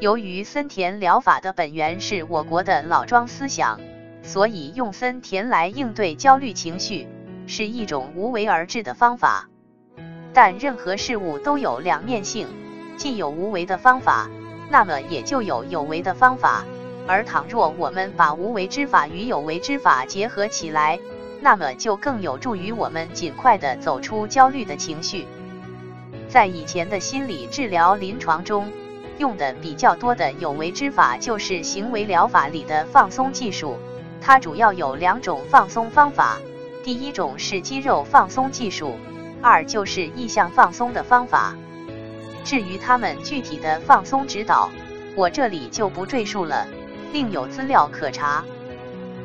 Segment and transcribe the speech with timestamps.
[0.00, 3.78] 由于森田疗法的本源是我国的老庄思想，
[4.22, 7.06] 所以用森田来应对焦虑情绪
[7.46, 9.50] 是一种无为而治的方法。
[10.32, 12.48] 但任何事物都有两面性，
[12.96, 14.30] 既有无为的方法，
[14.70, 16.64] 那么也就有有为的方法。
[17.06, 20.98] 而倘若我们把无为之法与有为之法结合起来，
[21.42, 25.26] 那么就更有助于我们尽快的走出焦虑的情绪。
[26.26, 28.66] 在以前的心理治疗临床中，
[29.20, 33.76] 用的比较多的有为之法就是行为疗法里的放松技术。
[34.18, 36.38] 它主要有两种放松方法，
[36.82, 38.96] 第一种是肌肉放松技术，
[39.42, 41.54] 二就是意向放松的方法。
[42.44, 44.70] 至于他们具体的放松指导，
[45.14, 46.66] 我这里就不赘述了。
[47.12, 48.42] 另有资料可查，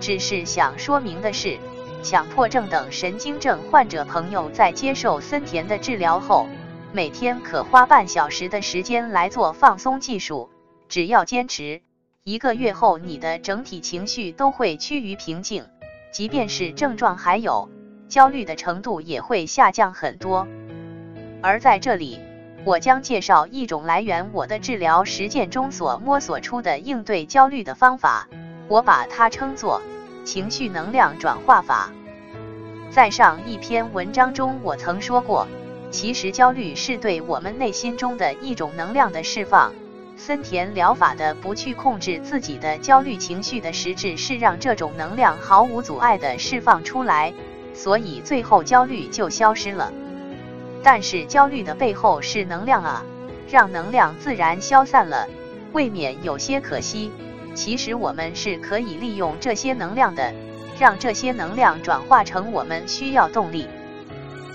[0.00, 1.56] 只是想说明的是，
[2.02, 6.46] 强迫症等神经症患者朋友在接受森田的治疗后，
[6.92, 10.48] 每天可花半小时的时间来做放松技术，
[10.88, 11.82] 只要坚持，
[12.24, 15.66] 一个月后你的整体情绪都会趋于平静，
[16.12, 17.68] 即便是症状还有，
[18.08, 20.46] 焦虑的程度也会下降很多。
[21.42, 22.20] 而在这里。
[22.64, 28.28] 我将介绍一种来源我的治疗实践中所摸索出的应对焦虑的方法，
[28.66, 29.80] 我把它称作
[30.24, 31.90] 情绪能量转化法。
[32.90, 35.46] 在上一篇文章中，我曾说过，
[35.90, 39.72] 其实焦虑是对我们内心中的一种能量的释放。
[40.16, 47.32] 森田疗法的不去控制自己的焦虑情绪的实质是让这种能量毫无阻碍地释放出来，
[47.72, 49.92] 所以最后焦虑就消失了。
[50.82, 53.04] 但是焦虑的背后是能量啊，
[53.48, 55.28] 让能量自然消散了，
[55.72, 57.10] 未免有些可惜。
[57.54, 60.34] 其实我们是可以利用这些能量的，
[60.78, 63.66] 让这些能量转化成我们需要动力。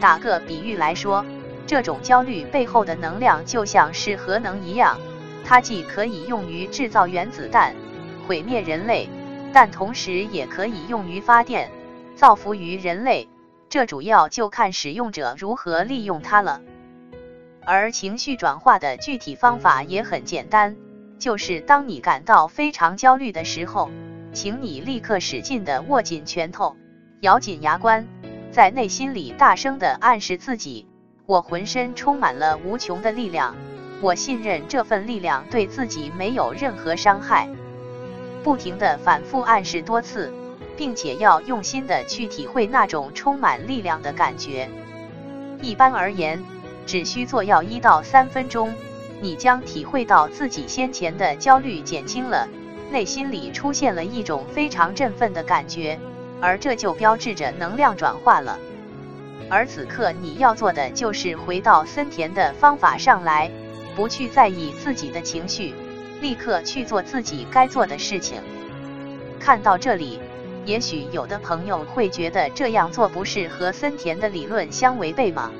[0.00, 1.24] 打个比喻来说，
[1.66, 4.98] 这种焦虑背后的能量就像是核能一样，
[5.44, 7.74] 它既可以用于制造原子弹，
[8.26, 9.08] 毁灭人类，
[9.52, 11.70] 但同时也可以用于发电，
[12.14, 13.28] 造福于人类。
[13.68, 16.62] 这主要就看使用者如何利用它了。
[17.66, 20.74] 而情绪转化的具体方法也很简单，
[21.18, 23.90] 就是当你感到非常焦虑的时候，
[24.32, 26.76] 请你立刻使劲的握紧拳头，
[27.20, 28.08] 咬紧牙关，
[28.50, 30.86] 在内心里大声的暗示自己：
[31.26, 33.54] 我浑身充满了无穷的力量，
[34.00, 37.48] 我信任这份力量对自己没有任何伤害。
[38.42, 40.32] 不停的反复暗示多次。
[40.78, 44.68] 并且要用心的去体会那种充满力量的感觉。
[45.60, 46.40] 一般而言，
[46.86, 48.72] 只需做要一到三分钟，
[49.20, 52.46] 你将体会到自己先前的焦虑减轻了，
[52.92, 55.98] 内心里出现了一种非常振奋的感觉，
[56.40, 58.58] 而这就标志着能量转化了。
[59.50, 63.50] 而此刻你要做的就是回到森田的方法上来，
[63.96, 65.74] 不去在意自己的情绪，
[66.20, 68.40] 立刻去做自己该做的事情。
[69.38, 70.20] 看到这里。
[70.66, 75.50] 也许有的朋友会觉得这样做不是和森田的理论相违背吗？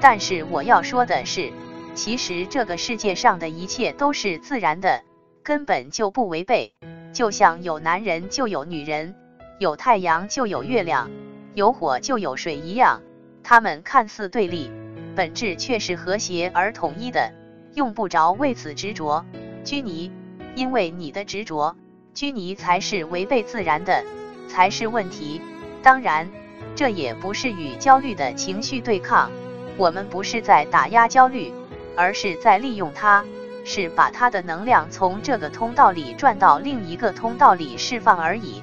[0.00, 1.52] 但是我要说的是，
[1.94, 5.02] 其实这个世界上的一切都是自然的，
[5.44, 6.72] 根本就不违背。
[7.12, 9.14] 就像有男人就有女人，
[9.58, 11.10] 有太阳就有月亮，
[11.54, 13.00] 有火就有水一样，
[13.42, 14.70] 他们看似对立，
[15.14, 17.32] 本质却是和谐而统一的，
[17.74, 19.24] 用不着为此执着
[19.64, 20.12] 拘泥，
[20.54, 21.74] 因为你的执着。
[22.12, 24.04] 拘泥才是违背自然的，
[24.48, 25.40] 才是问题。
[25.82, 26.30] 当然，
[26.74, 29.30] 这也不是与焦虑的情绪对抗。
[29.78, 31.52] 我们不是在打压焦虑，
[31.94, 33.24] 而是在利用它，
[33.64, 38.62] 是把它的能量从这个通道里转到另一个通道里释放而已。